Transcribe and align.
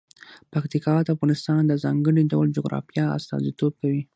پکتیکا 0.51 0.95
د 1.03 1.07
افغانستان 1.15 1.61
د 1.67 1.73
ځانګړي 1.83 2.23
ډول 2.31 2.47
جغرافیه 2.57 3.05
استازیتوب 3.17 3.73
کوي. 3.81 4.01